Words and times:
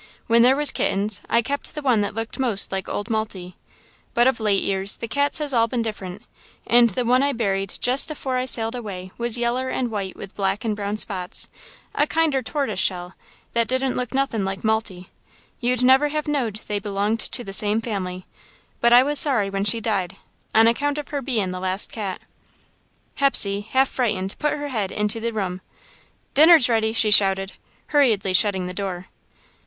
When 0.25 0.41
there 0.41 0.55
was 0.55 0.71
kittens, 0.71 1.21
I 1.29 1.43
kept 1.43 1.75
the 1.75 1.81
one 1.83 2.01
that 2.01 2.15
looked 2.15 2.39
most 2.39 2.71
like 2.71 2.89
old 2.89 3.07
Malty, 3.07 3.53
but 4.15 4.25
of 4.25 4.39
late 4.39 4.63
years, 4.63 4.97
the 4.97 5.07
cats 5.07 5.37
has 5.37 5.53
all 5.53 5.67
been 5.67 5.83
different, 5.83 6.23
and 6.65 6.89
the 6.89 7.05
one 7.05 7.21
I 7.21 7.33
buried 7.33 7.75
jest 7.79 8.09
afore 8.09 8.37
I 8.37 8.45
sailed 8.45 8.73
away 8.73 9.11
was 9.19 9.37
yeller 9.37 9.69
and 9.69 9.91
white 9.91 10.15
with 10.15 10.35
black 10.35 10.65
and 10.65 10.75
brown 10.75 10.97
spots 10.97 11.49
a 11.93 12.07
kinder 12.07 12.41
tortoise 12.41 12.79
shell 12.79 13.13
that 13.53 13.67
didn't 13.67 13.95
look 13.95 14.11
nothin' 14.11 14.43
like 14.43 14.63
Malty. 14.63 15.09
You'd 15.59 15.83
never 15.83 16.07
have 16.07 16.27
knowed 16.27 16.55
they 16.67 16.79
belonged 16.79 17.19
to 17.19 17.43
the 17.43 17.53
same 17.53 17.79
family, 17.79 18.25
but 18.79 18.91
I 18.91 19.03
was 19.03 19.19
sorry 19.19 19.51
when 19.51 19.65
she 19.65 19.79
died, 19.79 20.15
on 20.55 20.65
account 20.65 20.97
of 20.97 21.09
her 21.09 21.21
bein' 21.21 21.51
the 21.51 21.59
last 21.59 21.91
cat." 21.91 22.21
Hepsey, 23.19 23.67
half 23.69 23.87
frightened, 23.89 24.35
put 24.39 24.53
her 24.53 24.69
head 24.69 24.91
into 24.91 25.19
the 25.19 25.31
room. 25.31 25.61
"Dinner's 26.33 26.69
ready," 26.69 26.91
she 26.91 27.11
shouted, 27.11 27.53
hurriedly 27.89 28.33
shutting 28.33 28.65
the 28.65 28.73
door. 28.73 29.05